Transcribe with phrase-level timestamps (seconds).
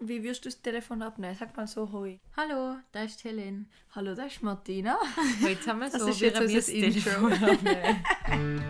[0.00, 1.34] Wie wirst du das Telefon abnehmen?
[1.36, 2.20] Sag mal so hoi.
[2.36, 3.68] Hallo, da ist Helen.
[3.96, 4.96] Hallo, da ist Martina.
[5.42, 6.68] Heute haben wir Das so ist jetzt wir unser das
[7.42, 8.62] abnehmen.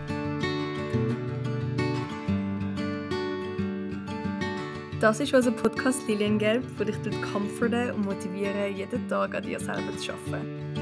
[4.99, 6.97] Das ist unser Podcast Liliengelb, wo dich
[7.31, 10.73] comforten und motivieren, jeden Tag an dir selber zu arbeiten.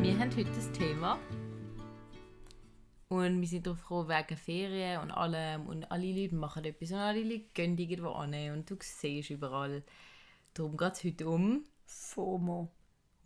[0.00, 1.18] Wir haben heute das Thema.
[3.12, 5.66] Und wir sind darauf froh wegen Ferien und allem.
[5.66, 8.32] Und alle Leute machen etwas und alle Leute gehen irgendwo an.
[8.50, 9.82] Und du siehst überall.
[10.54, 11.64] Darum geht es heute um.
[11.84, 12.70] FOMO.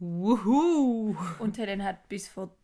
[0.00, 1.16] Wuhu!
[1.38, 2.56] Und Helen hat bis vor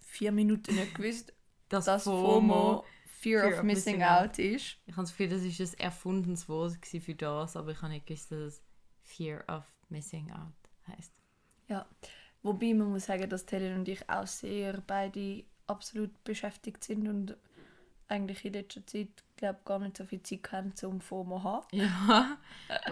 [0.00, 1.32] vier Minuten nicht gewusst,
[1.68, 2.84] Das, dass FOMO, FOMO.
[3.06, 4.78] Fear, of Missing Out ist.
[4.86, 8.06] Ich habe das Gefühl, das ist ein erfundenes Wort für das, aber ich habe nicht
[8.06, 8.62] gewusst, dass es
[9.02, 10.54] Fear of Missing Out
[10.88, 11.12] heißt.
[11.68, 11.86] Ja.
[12.42, 17.36] Wobei man muss sagen, dass Helen und ich auch sehr beide absolut beschäftigt sind und
[18.08, 21.66] eigentlich in letzter Zeit glaube gar nicht so viel Zeit haben zum FOMO zu haben.
[21.72, 22.38] Ja.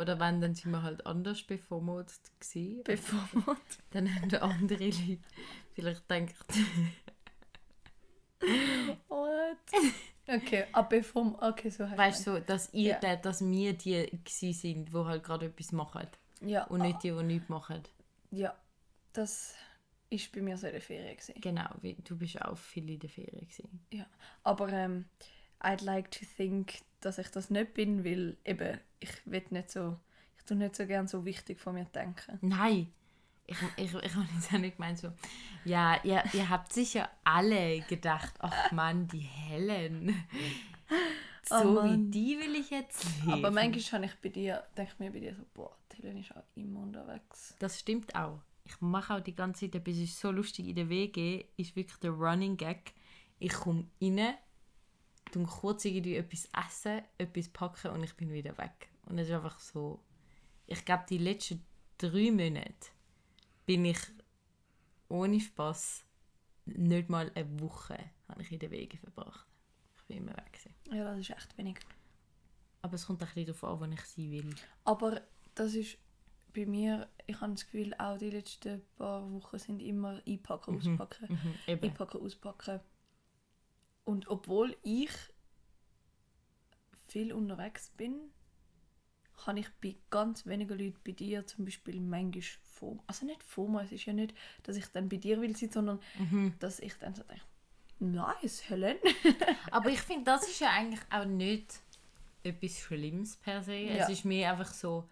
[0.01, 2.83] Oder wenn, dann sind wir halt anders bevormundet gewesen.
[2.85, 3.57] Bevor
[3.91, 5.19] Dann haben andere Leute
[5.75, 6.47] vielleicht gedacht,
[9.09, 9.57] What?
[10.29, 13.17] Okay, aber bevor okay, so heißt weißt du, so, dass ihr, Ja.
[13.17, 16.07] dass wir die gewesen sind, die halt gerade etwas machen.
[16.41, 17.83] Ja, Und nicht die, die nichts machen.
[18.33, 18.55] ja,
[19.13, 19.55] das
[20.11, 21.41] ist bei mir so in der Ferien gewesen.
[21.41, 23.87] Genau, wie, du bist auch viel in der Ferien gewesen.
[23.91, 24.07] Ja,
[24.43, 25.07] aber ähm,
[25.61, 29.99] I'd like to think, dass ich das nicht bin, weil eben ich will nicht so,
[30.39, 32.39] ich tue nicht so gern so wichtig von mir denken.
[32.41, 32.93] Nein,
[33.47, 35.13] ich, ich, ich habe jetzt auch nicht gemeint so,
[35.65, 40.25] ja, ihr, ihr habt sicher alle gedacht, ach Mann, die Helen.
[41.49, 43.33] So Oh wie die will ich jetzt leben.
[43.33, 46.17] Aber manchmal habe ich bei dir, denke ich mir bei dir so, boah, die Helen
[46.17, 47.55] ist auch immer unterwegs.
[47.61, 48.41] Das stimmt auch.
[48.67, 51.77] Ich mache auch die ganze Zeit etwas, es ist so lustig in der WG, ist
[51.77, 52.95] wirklich der Running Gag.
[53.39, 54.35] Ich komme rein,
[55.31, 58.89] tu kurz irgendwie etwas essen, etwas packen und ich bin wieder weg.
[59.07, 60.01] Und es ist einfach so,
[60.67, 61.65] ich glaube die letzten
[61.99, 62.91] drei Monate
[63.67, 63.99] bin ich
[65.09, 66.05] ohne Spaß
[66.67, 67.99] nicht mal eine Woche
[68.29, 69.47] habe ich in der WG verbracht.
[69.97, 70.53] Ich bin immer weg.
[70.53, 70.75] Gewesen.
[70.93, 71.79] Ja, das ist echt wenig.
[72.83, 74.55] Aber es kommt ein bisschen darauf an, wo ich sein will.
[74.85, 75.23] Aber
[75.55, 75.99] das ist
[76.57, 81.29] bei mir, ich habe das Gefühl, auch die letzten paar Wochen sind immer einpacken, auspacken.
[81.29, 82.81] Mhm, einpacken, auspacken.
[84.05, 85.11] Und obwohl ich
[87.09, 88.15] viel unterwegs bin,
[89.45, 93.81] kann ich bei ganz wenigen Leuten bei dir zum Beispiel manchmal FOMO, also nicht FOMO,
[93.81, 96.55] es ist ja nicht, dass ich dann bei dir will sein, sondern Mhm.
[96.59, 97.43] dass ich dann so denke,
[97.99, 98.97] nice, Helen.
[99.71, 101.81] Aber ich finde, das ist ja eigentlich auch nicht
[102.43, 103.75] etwas Schlimmes per se.
[103.75, 104.05] Ja.
[104.05, 105.09] Es ist mehr einfach so,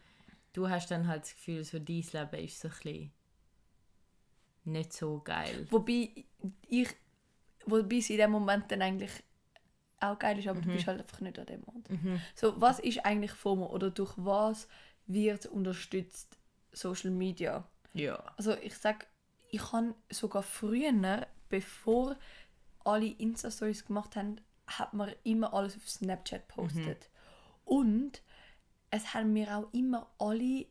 [0.54, 3.12] du hast dann halt das Gefühl, so dein Leben ist so ein bisschen
[4.64, 5.66] nicht so geil.
[5.70, 6.24] Wobei
[6.68, 6.88] ich,
[7.66, 9.12] wobei es in dem Moment dann eigentlich
[10.00, 11.88] auch geil ist, aber du bist halt einfach nicht an dem Ort.
[12.34, 14.68] So, was ist eigentlich FOMO oder durch was
[15.06, 16.38] wird unterstützt
[16.72, 17.68] Social Media?
[17.92, 18.16] Ja.
[18.36, 19.06] Also ich sag,
[19.50, 22.16] ich habe sogar früher, bevor
[22.84, 27.10] alle Insta-Stories gemacht haben, hat man immer alles auf Snapchat postet.
[27.64, 28.22] Und
[28.94, 30.66] es haben mir auch immer alle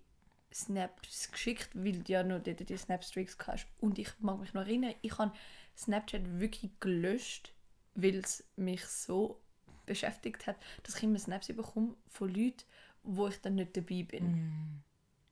[0.54, 3.68] Snaps geschickt, weil du ja noch dort die Snapstreaks hast.
[3.80, 5.34] Und ich mag mich noch erinnern, ich habe
[5.78, 7.54] Snapchat wirklich gelöscht,
[7.96, 9.42] weil es mich so
[9.86, 12.64] beschäftigt hat, dass ich immer Snaps bekomme von Leuten,
[13.04, 14.36] wo ich dann nicht dabei bin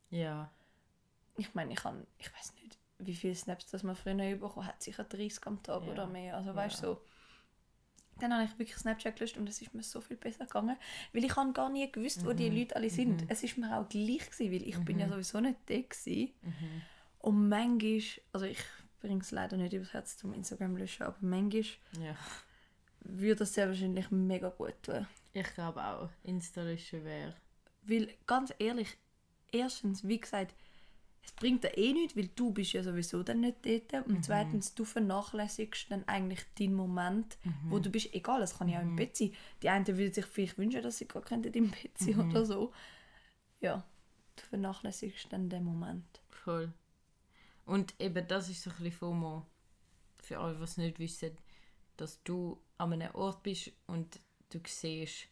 [0.09, 0.49] Ja.
[1.37, 4.81] ich meine, ich kann, ich weiß nicht, wie viele Snaps das man früher bekommen hat,
[4.83, 5.91] sicher 30 am Tag Ja.
[5.91, 6.35] oder mehr.
[6.35, 6.93] Also weißt du Ja.
[6.95, 7.01] so.
[8.19, 10.77] Dann habe ich wirklich Snapchat gelöscht und es ist mir so viel besser gegangen,
[11.13, 12.57] weil ich habe gar nie gewusst, wo die Mhm.
[12.57, 13.25] Leute alle sind.
[13.29, 16.31] Es ist mir auch gleich gewesen, weil ich bin ja sowieso nicht da gewesen.
[16.41, 16.81] Mhm.
[17.19, 18.01] Und manchmal,
[18.33, 18.59] also ich
[18.99, 21.63] bringe es leider nicht übers Herz zum Instagram löschen, aber manchmal
[21.99, 22.15] ja.
[22.99, 25.07] würde das sehr wahrscheinlich mega gut tun.
[25.33, 27.33] Ich glaube auch, Insta löschen wäre.
[27.83, 28.97] Weil, ganz ehrlich,
[29.51, 30.53] erstens, wie gesagt,
[31.23, 34.07] es bringt dir eh nichts, weil du bist ja sowieso dann nicht dort.
[34.07, 37.37] Und zweitens, du vernachlässigst dann eigentlich deinen Moment,
[37.69, 38.13] wo du bist.
[38.13, 39.33] Egal, es kann ja auch im Bett sein.
[39.61, 42.73] Die einen würden sich vielleicht wünschen, dass sie gar im Bett sein oder so.
[43.59, 43.85] Ja,
[44.35, 46.21] du vernachlässigst dann den Moment.
[46.29, 46.73] Voll.
[47.65, 49.45] Und eben das ist so ein bisschen FOMO.
[50.17, 51.37] Für alle, die es nicht wissen,
[51.97, 54.19] dass du an einem Ort bist und
[54.49, 55.27] du siehst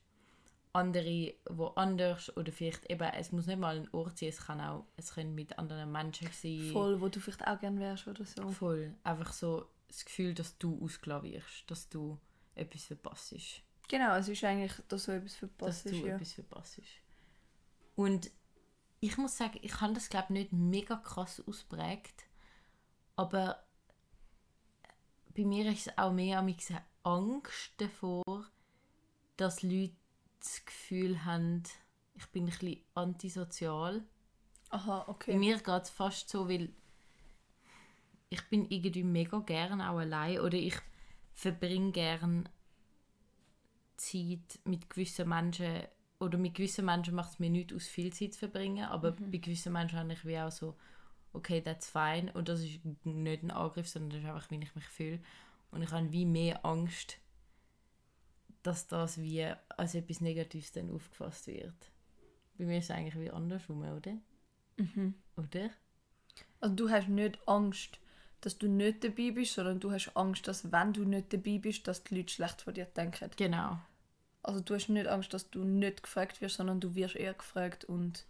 [0.73, 4.85] andere woanders oder vielleicht eben, es muss nicht mal ein Ort sein, es kann auch,
[4.97, 6.69] es können mit anderen Menschen sein.
[6.71, 8.49] Voll, wo du vielleicht auch gerne wärst oder so.
[8.49, 8.93] Voll.
[9.03, 12.19] Einfach so das Gefühl, dass du ausgelassen wirst, dass du
[12.53, 13.35] etwas verpasst.
[13.87, 16.15] Genau, es ist eigentlich, dass so etwas verpasst dass du Ja.
[16.15, 16.81] etwas verpasst.
[17.95, 18.29] Und
[18.99, 22.25] ich muss sagen, ich habe das glaube nicht mega krass ausprägt,
[23.15, 23.63] aber
[25.35, 26.53] bei mir ist es auch mehr am
[27.03, 28.45] Angst davor,
[29.37, 29.95] dass Leute
[30.39, 31.63] das Gefühl haben,
[32.15, 34.03] ich bin ein bisschen antisozial.
[34.69, 35.37] Aha, Bei okay.
[35.37, 36.69] mir geht es fast so, weil
[38.29, 40.75] ich bin irgendwie mega gern auch allein oder ich
[41.33, 42.47] verbringe gern
[43.97, 45.83] Zeit mit gewissen Menschen
[46.19, 49.37] oder mit gewissen Menschen macht es mir nicht aus, viel Zeit zu verbringen, aber bei
[49.37, 50.75] gewissen Menschen habe ich wie auch so,
[51.33, 54.75] okay, that's fine und das ist nicht ein Angriff, sondern das ist einfach, wie ich
[54.75, 55.19] mich fühle
[55.71, 57.17] und ich habe wie mehr Angst,
[58.63, 59.45] dass das wie
[59.77, 61.91] als etwas Negatives dann aufgefasst wird.
[62.57, 64.17] Bei mir ist es eigentlich wie andersrum, oder?
[64.77, 65.15] Mhm.
[65.37, 65.69] Oder?
[66.59, 67.99] Also du hast nicht Angst,
[68.41, 71.87] dass du nicht dabei bist, sondern du hast Angst, dass wenn du nicht dabei bist,
[71.87, 73.29] dass die Leute schlecht von dir denken.
[73.37, 73.79] Genau.
[74.43, 77.85] Also du hast nicht Angst, dass du nicht gefragt wirst, sondern du wirst eher gefragt
[77.85, 78.25] und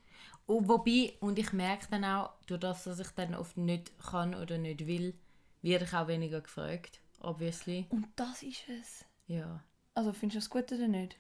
[0.48, 4.34] Und wobei, und ich merke dann auch, durch das, dass ich dann oft nicht kann
[4.34, 5.14] oder nicht will,
[5.62, 7.86] werde ich auch weniger gefragt, obviously.
[7.90, 9.06] und das ist es.
[9.28, 9.64] Ja.
[10.00, 11.18] Also findest du das gut oder nicht?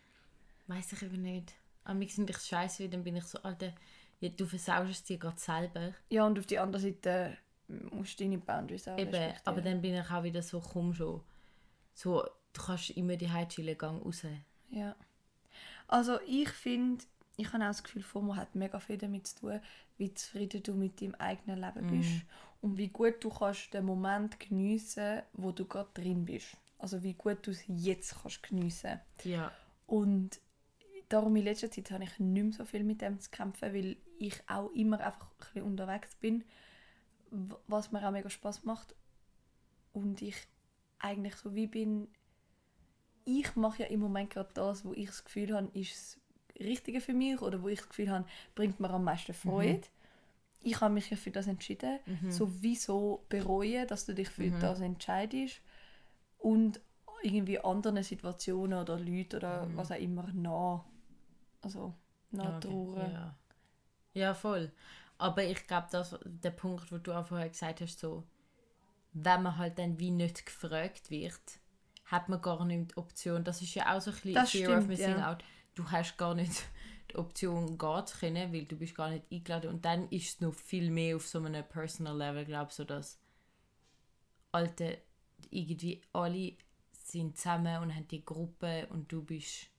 [0.68, 1.54] Weiß ich eben nicht.
[1.84, 3.74] Am liebsten finde ich es scheiße, weil dann bin ich so, Alter,
[4.22, 5.94] ja, du versaust es dir gerade selber.
[6.08, 7.38] Ja, und auf die andere Seite
[7.68, 11.20] musst du deine Boundaries auch Eben, aber dann bin ich auch wieder so, komm schon.
[11.94, 12.24] So,
[12.54, 14.24] du kannst immer die chillen, gang raus.
[14.70, 14.96] Ja.
[15.90, 17.04] Also ich finde,
[17.36, 19.60] ich habe auch das Gefühl, FOMO hat mega viel damit zu tun,
[19.98, 22.22] wie zufrieden du mit deinem eigenen Leben bist
[22.62, 26.56] und wie gut du kannst den Moment geniessen, wo du gerade drin bist.
[26.80, 29.00] Also wie gut du es jetzt kannst geniessen.
[29.24, 29.52] Ja.
[29.86, 30.40] Und
[31.10, 33.98] darum in letzter Zeit habe ich nicht mehr so viel mit dem zu kämpfen, weil
[34.18, 36.44] ich auch immer einfach ein bisschen unterwegs bin,
[37.68, 38.96] was mir auch mega Spaß macht.
[39.92, 40.36] Und ich
[41.00, 42.08] eigentlich so wie bin,
[43.26, 46.18] ich mache ja im Moment gerade das, wo ich das Gefühl habe, ist
[46.58, 49.82] das Richtige für mich oder wo ich das Gefühl habe, bringt mir am meisten Freude.
[50.62, 52.00] Ich habe mich ja für das entschieden.
[52.30, 55.62] Sowieso bereuen, dass du dich für das entscheidest
[56.40, 56.82] und
[57.22, 60.86] irgendwie anderen Situationen oder Leuten oder was auch immer nach.
[61.62, 61.94] Also
[62.32, 63.12] nach Okay.
[63.12, 63.36] Ja.
[64.14, 64.72] ja, voll.
[65.18, 68.24] Aber ich glaube, das der Punkt, wo du auch vorher gesagt hast, so,
[69.14, 71.42] wenn man halt dann wie nicht gefragt wird,
[72.06, 73.44] hat man gar nicht die Option.
[73.44, 75.32] Das ist ja auch so ein bisschen Das Fear of Missing ja.
[75.32, 75.44] Out.
[75.76, 76.64] Du hast gar nicht
[77.12, 79.70] die Option gehen zu können, weil du bist gar nicht eingeladen.
[79.70, 82.84] Und dann ist es noch viel mehr auf so einem personal Level, glaube ich, so
[82.84, 83.20] dass
[84.52, 85.02] alte
[85.52, 86.54] irgendwie alle
[86.92, 89.70] sind zusammen und haben die Gruppe und du bist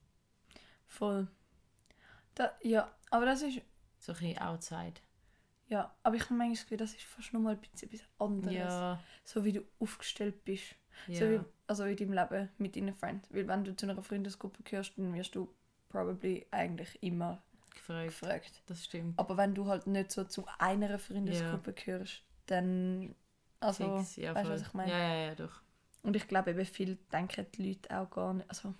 [0.87, 1.27] Voll.
[2.35, 3.61] Da, ja, aber das ist.
[3.99, 4.93] so ein bisschen outside.
[5.67, 8.05] Ja, aber ich habe manchmal das Gefühl, das ist fast noch mal ein bisschen etwas
[8.19, 8.53] anderes.
[8.55, 10.75] Ja, So wie du aufgestellt bist.
[11.07, 11.15] ja.
[11.15, 13.33] So wie, also in deinem Leben mit deinen Freunden.
[13.33, 15.53] Weil wenn du zu einer Freundesgruppe gehörst, dann wirst du
[15.87, 17.41] probably eigentlich immer
[17.73, 18.07] gefragt.
[18.07, 18.63] gefragt.
[18.65, 19.17] Das stimmt.
[19.17, 23.15] Aber wenn du halt nicht so zu einer Freundesgruppe gehörst, dann.
[23.61, 24.91] Also, Fix, ja, weißt du, was ich meine?
[24.91, 25.61] Ja, ja, ja, doch.
[26.03, 28.49] Und ich glaube eben, viel denken die Leute auch gar nicht.
[28.49, 28.73] Also,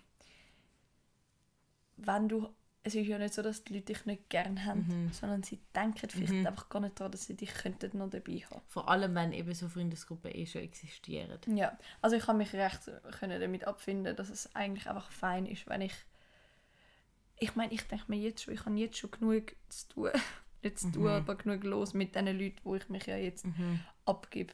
[1.97, 2.49] wenn du.
[2.83, 5.13] Es ist ja nicht so, dass die Leute dich nicht gern haben, Mhm.
[5.13, 6.47] sondern sie denken vielleicht Mhm.
[6.47, 8.59] einfach gar nicht daran, dass sie dich könnten noch dabei haben.
[8.65, 11.37] Vor allem, wenn eben so Freundesgruppen eh schon existieren.
[11.55, 12.89] Ja, also ich kann mich recht
[13.19, 15.93] können damit abfinden, dass es eigentlich einfach fein ist, wenn ich.
[17.37, 20.09] Ich meine, ich denke mir jetzt schon, ich habe jetzt schon genug zu tun.
[20.63, 21.07] Nicht zu tun, Mhm.
[21.09, 23.79] aber genug los mit den Leuten, wo ich mich ja jetzt Mhm.
[24.05, 24.53] abgebe.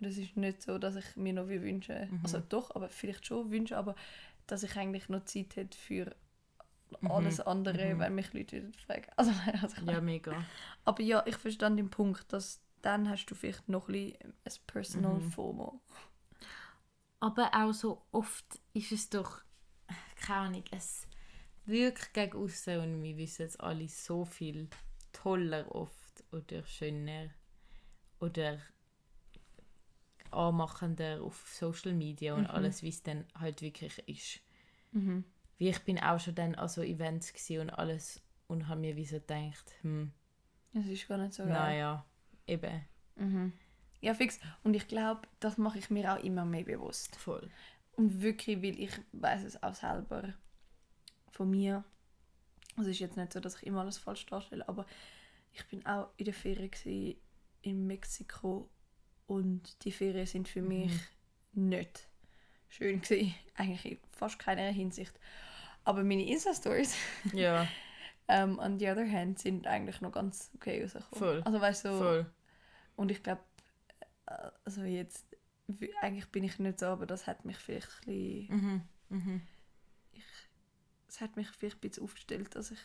[0.00, 2.20] Und es ist nicht so, dass ich mir noch wünsche, Mhm.
[2.22, 3.94] also doch, aber vielleicht schon wünsche, aber
[4.46, 6.14] dass ich eigentlich noch Zeit hätte für
[7.00, 7.10] Mhm.
[7.10, 8.00] alles andere, Mhm.
[8.00, 9.06] wenn mich Leute wieder fragen.
[9.16, 10.44] Also, nein, also Ja, mega.
[10.84, 14.52] Aber ja, ich verstehe den Punkt, dass dann hast du vielleicht noch ein bisschen ein
[14.66, 15.30] Personal Mhm.
[15.30, 15.80] FOMO.
[17.20, 19.40] Aber auch so oft ist es doch,
[20.16, 21.06] keine Ahnung, es
[21.66, 24.68] wirkt gegen außen und wir wissen es alle so viel
[25.12, 27.30] toller oft oder schöner
[28.20, 28.58] oder
[30.30, 32.50] anmachender auf Social Media und Mhm.
[32.50, 34.40] alles, wie es dann halt wirklich ist.
[34.92, 35.24] Mhm.
[35.58, 39.06] Wie ich bin auch schon dann an so Events und alles und habe mir wie
[39.06, 40.12] so gedacht, hm,
[40.72, 41.52] Das ist gar nicht so geil.
[41.52, 42.04] naja,
[42.46, 42.84] eben,
[43.16, 43.52] Mhm.
[44.00, 44.38] Ja, fix.
[44.64, 47.16] Und ich glaube, das mache ich mir auch immer mehr bewusst.
[47.16, 47.48] voll.
[47.96, 50.34] Und wirklich, weil ich weiß es auch selber
[51.30, 51.84] von mir.
[52.76, 54.84] Es ist jetzt nicht so, dass ich immer alles falsch darstelle, aber
[55.52, 57.16] ich bin auch in der Ferien
[57.62, 58.68] in Mexiko
[59.26, 60.68] und die Ferien sind für Mhm.
[60.68, 60.92] mich
[61.52, 62.08] nicht
[62.68, 63.34] schön gewesen.
[63.56, 65.18] Eigentlich in fast keiner Hinsicht.
[65.84, 66.94] Aber meine Insta-Stories
[67.34, 67.68] Ja,
[68.28, 71.18] ähm, on the other hand sind eigentlich noch ganz okay rausgekommen.
[71.18, 71.42] Voll.
[71.44, 72.26] Also weißt du, so, voll.
[72.96, 73.42] und ich glaube,
[74.64, 75.26] also jetzt,
[76.02, 78.82] eigentlich bin ich nicht so, aber das hat mich vielleicht ein bisschen, Mhm.
[79.10, 79.40] Mhm.
[81.08, 82.78] es hat mich vielleicht ein bisschen aufgestellt, dass ich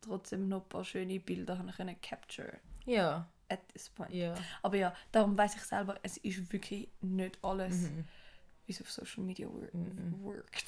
[0.00, 4.12] trotzdem noch ein paar schöne Bilder haben können capture Ja, at this point.
[4.12, 4.34] ja.
[4.62, 8.04] Aber ja, darum weiß ich selber, es ist wirklich nicht alles Mhm.
[8.66, 9.62] wie es auf Social Media wor
[10.22, 10.66] worked.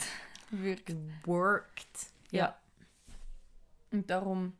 [0.50, 0.96] wirkt.
[1.25, 2.06] Worked.
[2.30, 2.58] Ja.
[3.90, 4.56] Und darum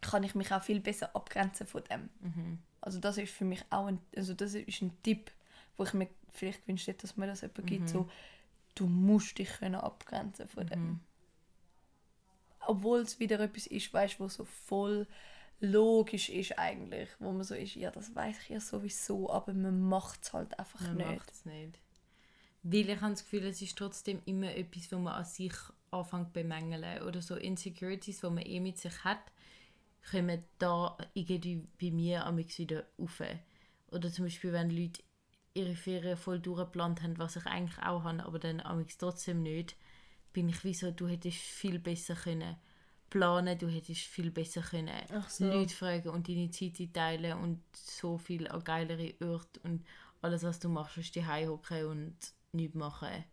[0.00, 2.08] kann ich mich auch viel besser abgrenzen von dem.
[2.20, 2.58] Mhm.
[2.80, 5.30] Also das ist für mich auch ein, also das ist ein Tipp,
[5.76, 8.08] wo ich mir vielleicht gewünscht hätte, dass mir das jemand gibt, so
[8.76, 10.80] du musst dich können abgrenzen von dem.
[10.84, 11.00] Mhm.
[12.66, 15.06] Obwohl es wieder etwas ist, weißt wo so voll
[15.60, 19.80] logisch ist eigentlich, wo man so ist, ja das weiß ich ja sowieso, aber man
[19.80, 21.06] macht es halt einfach Man nicht.
[21.06, 21.78] macht es nicht.
[22.62, 25.52] Weil ich habe das Gefühl, es ist trotzdem immer etwas, wo man an sich
[25.90, 27.02] anfängt zu bemängeln.
[27.02, 29.32] Oder so Insecurities, die man eh mit sich hat,
[30.10, 33.22] kommen da irgendwie bei mir am wieder rauf.
[33.90, 35.02] Oder zum Beispiel, wenn Leute
[35.54, 39.74] ihre Ferien voll durchgeplant haben, was ich eigentlich auch habe, aber dann am trotzdem nicht,
[40.32, 42.56] bin ich wie so, du hättest viel besser können
[43.10, 44.96] planen, du hättest viel besser können
[45.28, 45.44] so.
[45.44, 49.84] Leute fragen und deine Zeit teilen und so viel an geilere Orte und
[50.22, 52.16] alles, was du machst, ist die hocken und
[52.52, 53.24] nichts machen.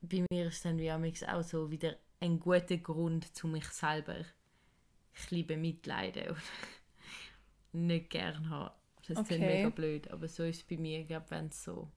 [0.00, 4.24] Bei mir ist dann wie auch so wieder ein guter Grund zu mich selber.
[5.14, 6.42] Ich liebe Mitleiden und
[7.72, 8.74] nicht gern haben.
[9.06, 9.38] Das ist Okay.
[9.38, 11.88] mega blöd, aber so ist es bei mir, glaube, wenn es so.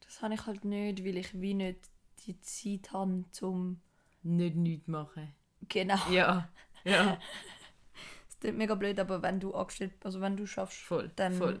[0.00, 1.80] Das habe ich halt nicht, weil ich wie nicht
[2.26, 3.80] die Zeit habe zum
[4.22, 5.32] Nicht nichts machen.
[5.68, 5.98] Genau.
[6.10, 6.48] Ja,
[6.84, 7.18] ja,
[8.28, 11.60] Das klingt mega blöd, aber wenn du angestellt, also wenn du schaffst, voll, Dann- voll.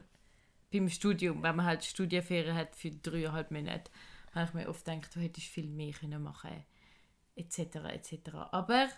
[0.72, 3.90] Beim Studium, wenn man halt Studienferien hat für dreieinhalb Monate,
[4.34, 6.64] habe ich mir oft gedacht, du hättest viel mehr können machen
[7.36, 7.58] etc.
[7.92, 8.34] etc.
[8.50, 8.88] Aber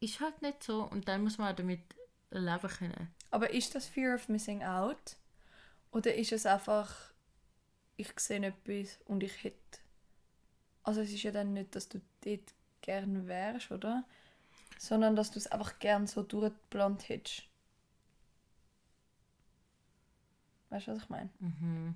[0.00, 1.82] ist halt nicht so und dann muss man auch damit
[2.30, 3.14] leben können.
[3.30, 5.16] Aber ist das Fear of Missing Out?
[5.92, 6.92] Oder ist es einfach,
[7.96, 9.78] ich sehe etwas und ich hätte.
[10.82, 14.04] Also, es ist ja dann nicht, dass du dort gern wärst, oder?
[14.78, 17.44] Sondern dass du es einfach gern so durchgeplant hättest.
[20.70, 21.30] Weißt du, was ich meine?
[21.40, 21.94] Mhm.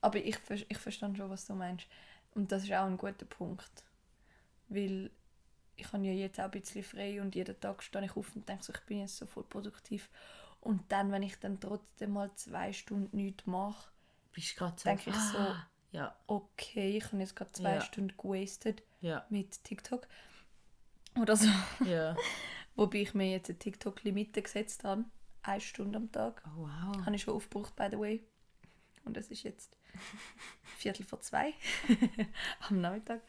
[0.00, 0.38] Aber ich,
[0.68, 1.86] ich verstehe schon, was du meinst.
[2.34, 3.84] Und das ist auch ein guter Punkt.
[4.68, 5.10] Weil
[5.76, 8.48] ich habe ja jetzt auch ein bisschen frei und jeden Tag stehe ich auf und
[8.48, 10.08] denke so, ich bin jetzt so voll produktiv.
[10.60, 13.90] Und dann, wenn ich dann trotzdem mal zwei Stunden nichts mache,
[14.32, 14.84] Bist gerade so.
[14.88, 17.80] denke ich so, ah, Ja, okay, ich habe jetzt gerade zwei Ja.
[17.80, 20.08] Stunden gewastet ja, mit TikTok.
[21.20, 21.46] Oder so.
[21.86, 22.16] ja.
[22.74, 25.04] Wobei ich mir jetzt eine TikTok-Limite gesetzt habe.
[25.42, 26.42] Eine Stunde am Tag.
[26.46, 27.06] Oh, wow.
[27.06, 28.24] Habe ich schon aufgebraucht, by the way.
[29.04, 29.78] Und es ist jetzt
[30.78, 31.54] Viertel vor zwei
[32.68, 33.22] am Nachmittag.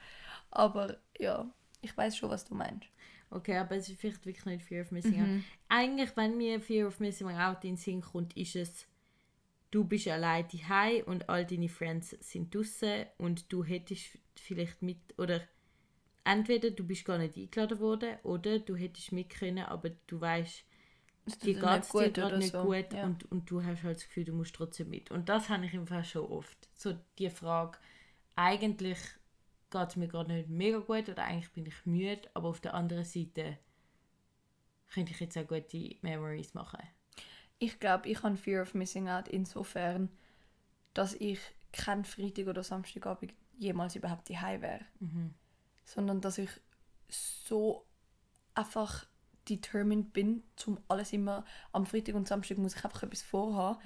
[0.49, 1.47] Aber ja,
[1.81, 2.87] ich weiß schon, was du meinst.
[3.29, 5.43] Okay, aber es ist vielleicht wirklich nicht Fear of Missing Out.
[5.69, 8.87] Eigentlich, wenn mir Fear of Missing Out in den Sinn kommt, ist es,
[9.71, 14.97] du bist allein daheim und all deine Friends sind draußen und du hättest vielleicht mit,
[15.17, 15.41] oder
[16.23, 20.65] entweder du bist gar nicht eingeladen worden oder du hättest mit können, aber du weißt,
[21.43, 22.63] dir geht es dir gerade nicht so.
[22.63, 23.05] gut Ja.
[23.05, 25.11] und, und du hast halt das Gefühl, du musst trotzdem mit.
[25.11, 26.69] Und das habe ich im Fall schon oft.
[26.75, 27.77] So die Frage,
[28.35, 28.99] eigentlich
[29.71, 32.73] geht es mir gerade nicht mega gut oder eigentlich bin ich müde, aber auf der
[32.73, 33.57] anderen Seite
[34.93, 36.79] könnte ich jetzt auch gute Memories machen.
[37.59, 40.09] Ich glaube, ich habe Fear of Missing Out insofern,
[40.93, 41.39] dass ich
[41.71, 44.81] kein Freitag oder Samstagabend jemals überhaupt daheim wäre.
[45.85, 46.49] Sondern dass ich
[47.07, 47.85] so
[48.53, 49.05] einfach
[49.47, 53.79] determined bin, zum alles immer am Freitag und Samstag muss ich einfach etwas vorhaben,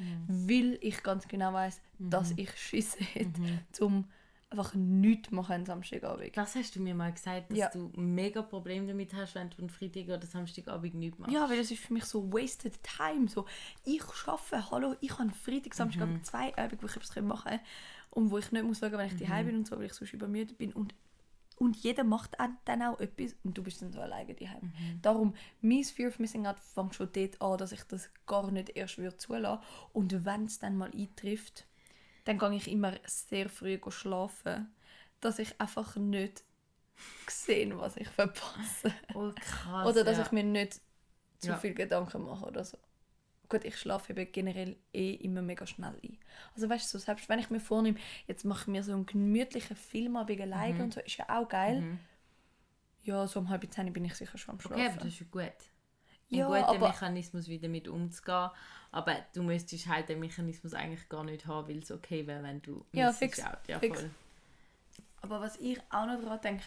[0.48, 4.06] weil ich ganz genau weiß, dass ich Schisse hätte, zum
[4.52, 6.36] einfach nichts machen am Samstagabend.
[6.36, 7.70] Das hast du mir mal gesagt, dass Ja.
[7.70, 11.34] du mega Probleme damit hast, wenn du am Freitag oder Samstagabend nichts machst.
[11.34, 13.28] Ja, weil das ist für mich so wasted time.
[13.28, 13.46] So,
[13.86, 16.24] ich arbeite, hallo, ich habe Freitag, Samstag, Mhm.
[16.24, 17.60] zwei Abende, wo ich etwas machen kann
[18.10, 19.20] und wo ich nicht muss schauen, wenn ich Mhm.
[19.20, 20.74] daheim bin und so, weil ich sonst übermüdet bin.
[20.74, 20.96] Und,
[21.58, 24.62] und jeder macht dann auch etwas und du bist dann so alleine daheim.
[24.64, 25.02] Mhm.
[25.04, 28.70] Darum, mein Fear of Missing Out fängt schon dort an, dass ich das gar nicht
[28.76, 29.62] erst würde zulassen.
[29.94, 31.66] Und wenn es dann mal eintrifft,
[32.30, 34.74] dann gehe ich immer sehr früh schlafen,
[35.20, 36.44] dass ich einfach nicht
[37.28, 38.94] sehe, was ich verpasse.
[39.14, 39.88] Oh, krass.
[39.88, 40.26] Oder dass ja.
[40.26, 40.82] ich mir nicht
[41.40, 41.58] zu Ja.
[41.58, 42.78] viel Gedanken mache oder so.
[43.50, 46.18] Gut, ich schlafe eben generell eh immer mega schnell ein.
[46.54, 49.08] Also weißt du, so, selbst wenn ich mir vornehme, jetzt mache ich mir so einen
[49.08, 50.82] gemütlichen Filmabend alleine Mhm.
[50.84, 51.84] und so, ist ja auch geil.
[53.04, 54.82] Ja, so um halb zehn bin ich sicher schon am Schlafen.
[54.82, 55.32] Okay, aber das ist
[56.30, 56.50] ja.
[56.50, 58.50] Ein guter Mechanismus, wieder damit umzugehen.
[58.92, 62.62] Aber du müsstest halt den Mechanismus eigentlich gar nicht haben, weil es okay wäre, wenn
[62.62, 63.60] du Ja, fix, out.
[63.68, 64.00] Ja, fix.
[64.00, 64.10] voll.
[65.22, 66.64] Aber was ich auch noch daran denke,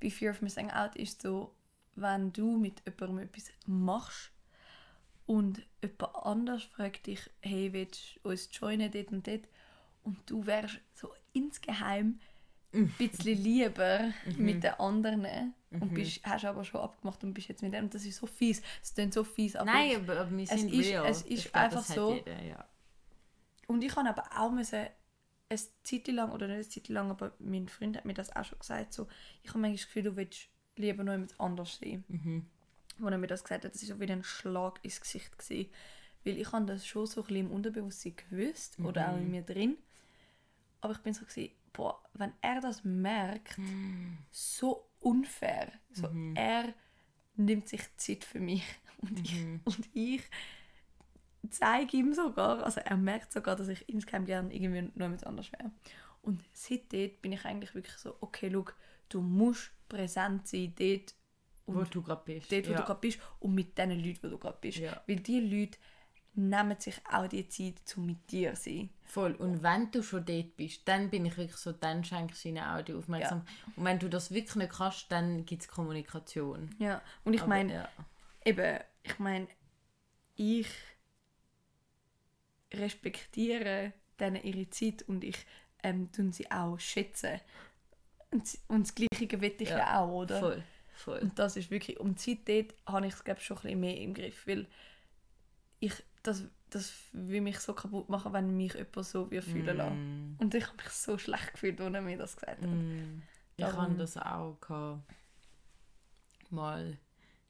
[0.00, 1.54] bei Fear of Missing Out, ist so,
[1.94, 4.30] wenn du mit jemandem etwas machst
[5.26, 9.48] und jemand anders fragt dich, hey, willst du uns joinen dort und dort?
[10.02, 12.20] Und du wärst so insgeheim
[12.74, 17.62] ein bisschen lieber mit den anderen und bist, hast aber schon abgemacht und bist jetzt
[17.62, 17.84] mit denen.
[17.84, 18.62] Und das ist so fies.
[18.82, 21.06] Es klingt so fies, aber Nein, aber, aber wir es sind ist- real.
[21.06, 22.14] es ist glaub, einfach so.
[22.14, 22.68] Jeder, ja.
[23.66, 24.86] Und ich kann aber auch müssen
[25.48, 28.44] eine Zeit lang, oder nicht eine Zeit lang, aber mein Freund hat mir das auch
[28.44, 29.06] schon gesagt, so,
[29.42, 32.04] ich habe manchmal das Gefühl, du willst lieber noch jemand anders sein.
[32.08, 32.46] Mhm.
[32.98, 35.36] Wo er mir das gesagt hat, das war so wie ein Schlag ins Gesicht.
[35.38, 35.68] Gewesen.
[36.24, 39.42] Weil ich habe das schon so ein bisschen im Unterbewusstsein gewusst, oder auch in mir
[39.42, 39.76] drin.
[40.80, 43.58] Aber ich bin so gewesen, boah, wenn er das merkt,
[44.30, 45.70] so unfair.
[45.92, 46.72] So, Er
[47.36, 48.64] nimmt sich Zeit für mich
[48.98, 50.22] und, ich, und ich
[51.50, 55.52] zeige ihm sogar, also er merkt sogar, dass ich insgeheim gerne irgendwie noch jemand anders
[55.52, 55.70] wäre.
[56.22, 58.64] Und seitdem bin ich eigentlich wirklich so, okay, schau,
[59.10, 61.14] du musst präsent sein dort,
[61.66, 62.50] Wo du gerade bist.
[62.50, 62.78] dort wo ja.
[62.78, 64.78] du gerade bist und mit den Leuten, wo du gerade bist.
[64.78, 65.02] Ja.
[65.06, 65.78] Weil die Leute
[66.34, 68.90] nehmen sich auch die Zeit, um mit dir zu sein.
[69.04, 69.32] Voll.
[69.32, 72.64] Und wenn du schon dort bist, dann bin ich wirklich so, dann schenkst du ihnen
[72.64, 73.54] auch die Aufmerksamkeit.
[73.76, 76.70] Und wenn du das wirklich nicht kannst, dann gibt es Kommunikation.
[76.78, 77.00] Ja.
[77.24, 77.88] Und ich meine, ja.
[78.44, 79.46] eben, ich meine,
[80.36, 80.68] ich
[82.72, 85.46] respektiere denen ihre Zeit und ich
[85.82, 87.40] ähm, tun sie auch schätzen.
[88.30, 90.40] Und, und das Gleiche will ich ja, Ja, auch, oder?
[90.40, 90.64] Voll.
[90.94, 91.18] Voll.
[91.18, 93.80] Und das ist wirklich, um die Zeit dort habe ich es glaube schon ein bisschen
[93.80, 94.66] mehr im Griff, weil
[95.80, 95.92] ich,
[96.24, 99.94] das, das will mich so kaputt machen, wenn mich jemand so wie fühlen lässt.
[99.94, 100.34] Mm.
[100.38, 102.68] Und ich habe mich so schlecht gefühlt, als er mir das gesagt hat.
[102.68, 103.22] Mm.
[103.56, 105.02] Ich habe das auch gehabt.
[106.50, 106.98] mal.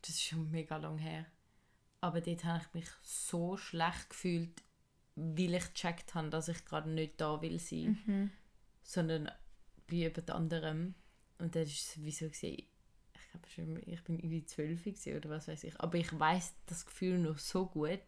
[0.02, 1.24] Das ist schon mega lang her.
[2.02, 4.62] Aber dort habe ich mich so schlecht gefühlt,
[5.16, 8.30] weil ich gecheckt habe, dass ich gerade nicht da will sein, Mhm.
[8.82, 9.30] sondern
[9.88, 10.94] bei jemand anderem.
[11.38, 11.68] Und das
[12.28, 12.66] gesehen.
[13.14, 15.80] Ich glaube schon, ich bin über zwölf oder was weiß ich.
[15.80, 18.00] Aber ich weiß das Gefühl noch so gut,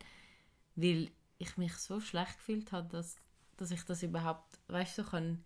[0.77, 3.17] weil ich mich so schlecht gefühlt habe, dass,
[3.57, 5.45] dass ich das überhaupt, weißt du, so kann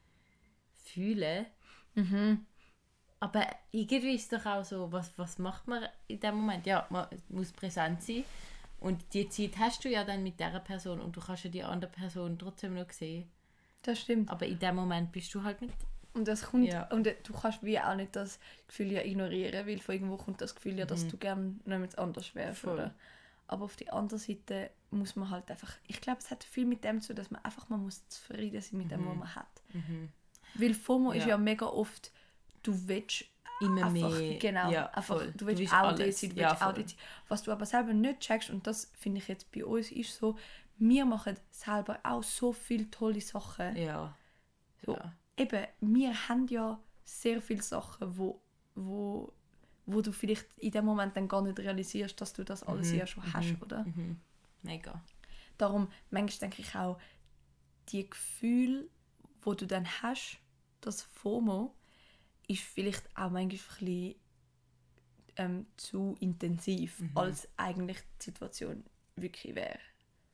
[0.84, 1.46] fühlen.
[1.94, 2.46] Mhm.
[3.20, 6.66] Aber irgendwie ist es doch auch so, was, was macht man in dem Moment?
[6.66, 8.24] Ja, man muss präsent sein.
[8.78, 11.62] Und die Zeit hast du ja dann mit dieser Person und du kannst ja die
[11.62, 13.30] andere Person trotzdem noch sehen.
[13.82, 14.30] Das stimmt.
[14.30, 15.72] Aber in dem Moment bist du halt mit.
[16.14, 16.88] Und das kommt, Ja.
[16.88, 20.54] und du kannst wie auch nicht das Gefühl ja ignorieren, weil von irgendwo kommt das
[20.54, 22.64] Gefühl ja, dass du gerne noch jemand anders wärst.
[22.64, 22.68] Mhm.
[22.68, 22.74] Voll.
[22.78, 22.94] Oder?
[23.48, 26.82] Aber auf der anderen Seite muss man halt einfach, ich glaube, es hat viel mit
[26.84, 29.62] dem zu tun, dass man einfach mal muss zufrieden sein mit dem, was man hat.
[30.54, 31.20] Weil FOMO ist Mhm.
[31.22, 31.28] Ja.
[31.28, 32.12] ja mega oft,
[32.62, 33.24] du willst
[33.60, 34.38] Immer einfach, mehr.
[34.38, 35.32] genau, ja, einfach, voll.
[35.36, 36.82] du willst willst auch das sein, du ja, willst auch voll.
[36.82, 36.96] das.
[37.28, 40.36] Was du aber selber nicht checkst, und das finde ich jetzt bei uns ist so,
[40.78, 43.76] wir machen selber auch so viele tolle Sachen.
[43.76, 44.16] Ja.
[44.84, 45.12] So, Ja.
[45.36, 48.40] Eben, wir haben ja sehr viele Sachen, wo,
[48.74, 49.32] wo,
[49.86, 53.06] wo du vielleicht in dem Moment dann gar nicht realisierst, dass du das alles ja
[53.06, 53.84] schon hast, oder?
[53.84, 54.20] Mhm.
[54.62, 55.02] Mega.
[55.58, 56.98] Darum, manchmal denke ich auch,
[57.88, 58.88] die Gefühle,
[59.42, 60.38] wo du dann hast,
[60.80, 61.74] das FOMO,
[62.48, 64.14] ist vielleicht auch manchmal ein bisschen
[65.36, 68.84] ähm, zu intensiv, als eigentlich die Situation
[69.16, 69.78] wirklich wäre.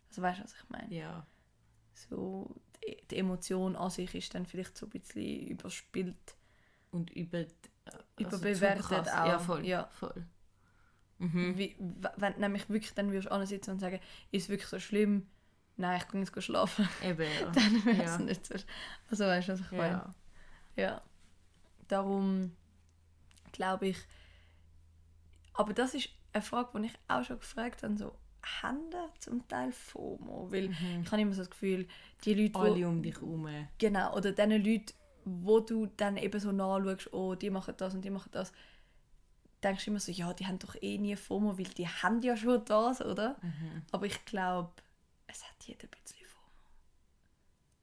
[0.09, 0.95] Also weißt du, was ich meine?
[0.95, 1.27] Ja.
[1.93, 6.37] So, die, die Emotion an sich ist dann vielleicht so ein bisschen überspielt.
[6.91, 7.39] Und über.
[7.39, 7.49] äh,
[8.19, 9.09] Überbewertet zu krass.
[9.09, 9.67] auch, Ja, voll.
[9.67, 9.87] ja.
[9.89, 10.27] voll.
[11.19, 11.57] Mhm.
[11.57, 11.77] Wie,
[12.17, 14.01] wenn du nämlich wirklich dann würdest ansitzen und sagen,
[14.31, 15.27] ist es wirklich so schlimm?
[15.79, 16.89] Nein, ich gehe jetzt schlafen.
[17.03, 17.51] Eben, ja.
[17.51, 18.19] dann wäre es ja.
[18.19, 18.55] nicht so.
[19.11, 20.15] Also weißt du, was ich meine?
[20.77, 20.83] ja.
[20.83, 21.03] Ja.
[21.89, 22.53] Darum
[23.53, 23.99] glaube ich.
[25.55, 27.97] Aber das ist eine Frage, die ich auch schon gefragt habe.
[27.97, 28.15] So,
[28.63, 28.81] haben
[29.19, 30.51] zum Teil FOMO?
[30.51, 31.89] Weil ich habe immer so das Gefühl,
[32.25, 32.65] die Leute, wo, Mhm.
[32.65, 33.49] Alle um dich herum.
[33.79, 38.05] genau, oder diese Leute, wo du dann eben so nachschaust, oh, die machen das und
[38.05, 38.53] die machen das,
[39.67, 42.65] denkst immer so, ja, die haben doch eh nie FOMO, weil die haben ja schon
[42.65, 43.37] das, oder?
[43.43, 43.83] Mhm.
[43.91, 44.73] Aber ich glaube,
[45.27, 46.71] es hat jeder ein bisschen FOMO.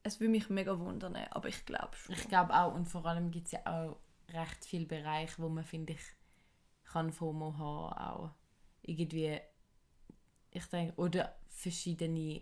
[0.03, 2.15] Es würde mich mega wundern, aber ich glaube schon.
[2.15, 3.97] Ich glaube auch, und vor allem gibt es ja auch
[4.29, 6.01] recht viele Bereiche, wo man, finde ich,
[6.85, 8.31] kann FOMO haben auch.
[8.81, 9.39] Irgendwie,
[10.51, 12.41] ich denke, oder verschiedene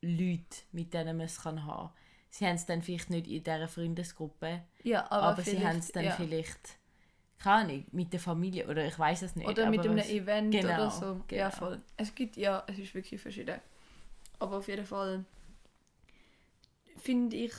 [0.00, 1.92] Leute, mit denen man es kann haben.
[2.30, 5.90] Sie haben es dann vielleicht nicht in dieser Freundesgruppe, Ja, aber, aber, sie haben es
[5.92, 6.12] dann ja.
[6.12, 6.78] vielleicht,
[7.38, 9.48] keine Ahnung, mit der Familie, oder ich weiß es nicht.
[9.48, 11.06] Oder mit einem was- Event genau, oder so.
[11.30, 11.50] Ja, genau.
[11.50, 11.80] voll.
[11.96, 13.60] Es gibt, ja, es ist wirklich verschieden.
[14.40, 15.24] Aber auf jeden Fall
[16.96, 17.52] finde ich,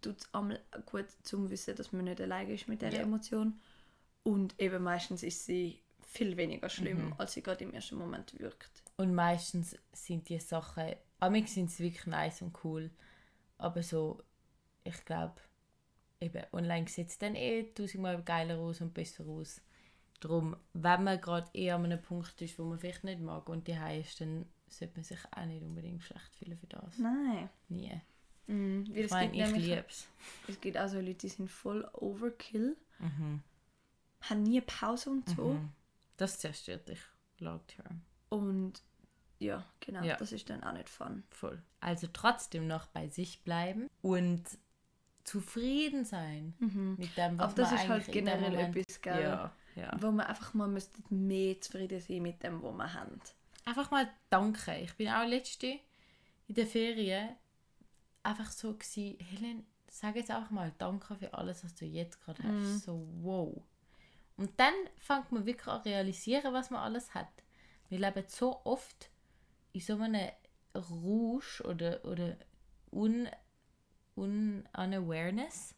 [0.00, 3.00] tut es einmal gut zum Wissen, dass man nicht alleine ist mit dieser Ja.
[3.02, 3.58] Emotion.
[4.22, 7.14] Und eben meistens ist sie viel weniger schlimm, Mhm.
[7.18, 8.82] als sie gerade im ersten Moment wirkt.
[8.96, 12.90] Und meistens sind die Sachen, amig sind sie wirklich nice und cool,
[13.58, 14.22] aber so,
[14.84, 15.34] ich glaube,
[16.20, 19.60] eben online sieht es dann eh tausendmal geiler aus und besser aus.
[20.20, 23.66] Darum, wenn man gerade eher an einem Punkt ist, wo man vielleicht nicht mag und
[23.68, 26.98] die ist, dann sollte man sich auch nicht unbedingt schlecht fühlen für das.
[26.98, 27.50] Nein.
[27.68, 28.00] Nie.
[28.48, 30.08] Weil Ich meine, ich liebe es.
[30.48, 33.42] es gibt auch so Leute, die sind voll Overkill, Mhm.
[34.22, 35.54] haben nie Pause und so.
[35.54, 35.68] Mhm.
[36.16, 37.00] Das zerstört dich
[37.40, 38.00] long term.
[38.30, 38.82] Und
[39.38, 40.16] ja, genau, Ja.
[40.16, 41.24] das ist dann auch nicht fun.
[41.30, 41.60] Voll.
[41.80, 44.44] Also trotzdem noch bei sich bleiben und
[45.26, 46.54] zufrieden sein
[46.96, 49.22] mit dem, was Aber das man ist halt generell etwas, gell?
[49.22, 49.90] Ja, ja.
[50.00, 53.20] Wo man einfach mal müsste mehr zufrieden sein mit dem, was man haben.
[53.64, 54.78] Einfach mal danke.
[54.78, 55.80] Ich bin auch letzte
[56.46, 57.30] in der Ferien
[58.22, 62.42] einfach so gewesen, Helen, sag jetzt einfach mal danke für alles, was du jetzt gerade
[62.44, 62.84] hast.
[62.84, 63.52] So, wow.
[64.36, 67.28] Und dann fängt man wirklich an zu realisieren, was man alles hat.
[67.88, 69.10] Wir leben so oft
[69.72, 70.30] in so einem
[70.74, 72.36] Rausch oder, oder
[72.92, 73.28] un
[74.16, 75.74] Unawareness,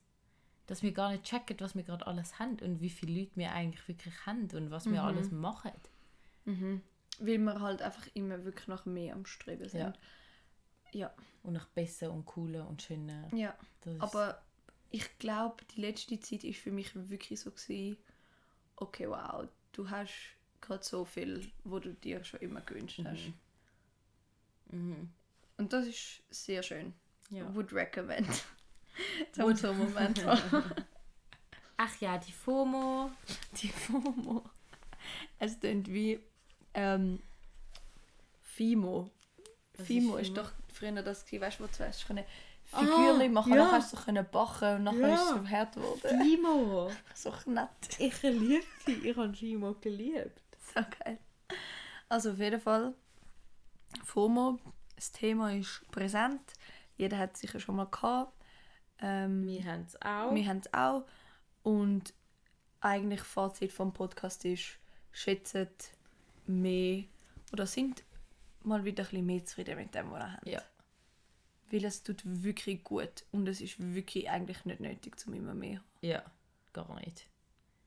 [0.66, 3.52] dass wir gar nicht checken, was wir gerade alles haben und wie viele Leute wir
[3.52, 5.72] eigentlich wirklich haben und was wir alles machen.
[7.20, 9.80] Weil wir halt einfach immer wirklich nach mehr am Streben sind.
[9.80, 9.92] Ja.
[10.92, 11.14] Ja.
[11.42, 13.28] Und nach besser und cooler und schöner.
[13.34, 13.54] Ja.
[13.98, 14.40] Aber
[14.90, 17.98] ich glaube, die letzte Zeit ist für mich wirklich so gewesen,
[18.76, 23.32] okay, wow, du hast gerade so viel, wo du dir schon immer gewünscht hast.
[24.70, 25.10] Mhm.
[25.56, 26.94] Und das ist sehr schön.
[27.30, 27.54] Ja.
[27.54, 28.44] Would recommend.
[29.32, 30.24] Zum so Moment.
[31.76, 33.10] Ach ja, die FOMO.
[33.60, 34.42] Die FOMO.
[35.38, 36.20] Es klingt wie
[36.74, 37.22] ähm,
[38.42, 39.10] FIMO.
[39.76, 42.24] Was FIMO ist ist doch früher das weißt du, wo du zuerst können
[42.64, 43.64] Figürchen machen, ja.
[43.64, 45.14] dann hast du so können backen und nachher Ja.
[45.14, 46.22] ist es so hart geworden.
[46.22, 46.90] FIMO.
[47.14, 47.68] So nett.
[47.98, 49.08] Ich liebe sie.
[49.08, 50.42] Ich habe FIMO geliebt.
[50.74, 51.18] So geil.
[52.08, 52.94] Also auf jeden Fall,
[54.04, 54.58] FOMO,
[54.96, 56.40] das Thema ist präsent.
[56.98, 58.32] Jeder hat es sicher schon mal gehabt.
[59.00, 60.34] Ähm, Wir haben es auch.
[60.34, 61.06] wir haben es auch.
[61.62, 62.12] Und
[62.80, 64.78] eigentlich Fazit vom Podcast ist,
[65.12, 65.56] schätzt
[66.46, 67.04] mehr
[67.52, 68.04] oder sind
[68.62, 70.46] mal wieder ein bisschen mehr zufrieden mit dem, was ihr habt.
[70.46, 70.62] Ja.
[71.70, 75.82] Weil es tut wirklich gut und es ist wirklich eigentlich nicht nötig, zum immer mehr.
[76.00, 76.22] Ja,
[76.72, 77.28] gar nicht.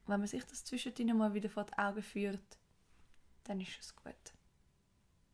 [0.07, 2.57] Wenn man sich das zwischendrin mal wieder vor die Augen führt,
[3.43, 4.13] dann ist es gut.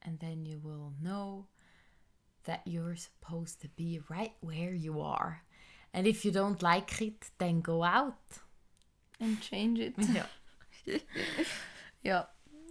[0.02, 1.48] And then you will know
[2.48, 5.44] that you're supposed to be right where you are.
[5.94, 8.42] And if you don't like it, then go out.
[9.20, 9.96] And change it.
[10.14, 10.26] Ja.
[12.04, 12.28] Ja,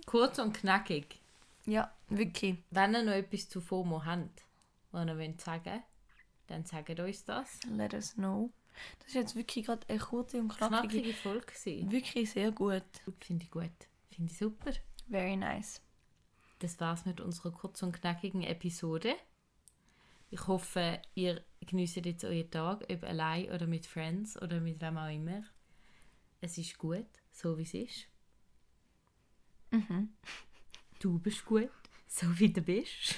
[0.06, 1.20] Kurz und knackig.
[1.66, 2.58] ja, wirklich.
[2.70, 4.44] Wenn ihr noch etwas zu FOMO habt,
[4.92, 5.82] was ihr wollt sagen
[6.46, 7.60] dann sagt uns das.
[7.64, 8.52] Let us know.
[9.00, 10.88] Das ist jetzt wirklich gerade eine kurze und knackige.
[10.88, 11.90] Knackige Folge gewesen.
[11.90, 12.84] Wirklich sehr gut.
[13.20, 13.70] Finde ich gut.
[14.10, 14.72] Finde ich super.
[15.10, 15.82] Very nice.
[16.60, 19.16] Das war's mit unserer kurzen und knackigen Episode.
[20.30, 24.98] Ich hoffe, ihr genießt jetzt euren Tag, ob allein oder mit Friends oder mit wem
[24.98, 25.42] auch immer.
[26.40, 28.08] Es ist gut, so wie es ist.
[30.98, 31.70] Du bist gut,
[32.06, 33.14] so wie du bist.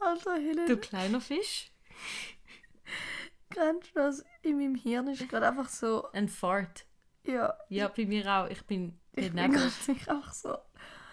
[0.00, 1.70] Also, Helen, Du kleiner Fisch.
[3.50, 4.24] kennst du das?
[4.42, 6.86] In meinem Hirn ist gerade einfach so, Ein Fart.
[7.24, 8.48] ja, Ja, bei mir auch.
[8.48, 9.70] Ich bin ich bin gerade
[10.10, 10.56] einfach so.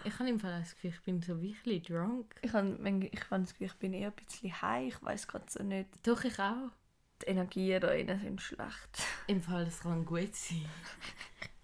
[0.06, 2.34] Ich habe im Fall das Gefühl, ich bin so wirklich drunk.
[2.42, 2.76] Ich habe
[3.12, 4.88] ich hab das Gefühl, ich bin eher ein bisschen high.
[4.94, 5.88] Ich weiß gerade so nicht.
[6.06, 6.70] Doch, ich auch.
[7.22, 9.02] Die Energien da innen sind schlecht.
[9.26, 10.64] Im Fall, das kann gut sein.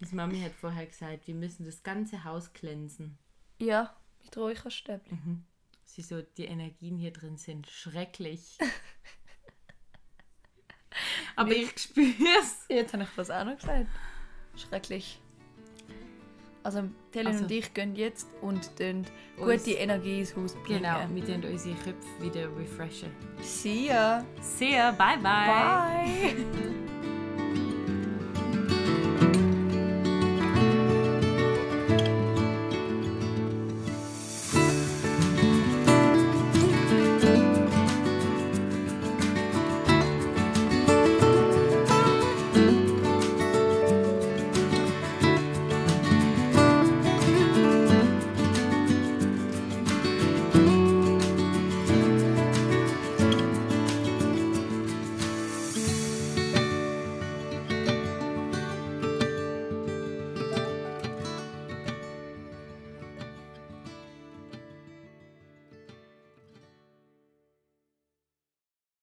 [0.01, 3.19] Meine Mami hat vorher gesagt, wir müssen das ganze Haus glänzen.
[3.59, 5.19] Ja, mit Räucherstäbchen.
[5.25, 5.45] Mhm.
[5.85, 8.57] Sie so, die Energien hier drin sind schrecklich.
[11.37, 11.65] Aber Nee.
[11.65, 12.65] ich spüre es.
[12.69, 13.87] Jetzt habe ich das auch noch gesagt.
[14.57, 15.21] Schrecklich.
[16.65, 18.71] Also, Helen Also- und ich gehen jetzt und
[19.37, 20.83] Uns- gute Energie ins Haus bringen.
[20.83, 23.11] Genau, wir tun unsere Köpfe wieder refreshen.
[23.41, 24.25] See ya.
[24.41, 25.25] See ya, bye bye.
[25.25, 26.37] Bye.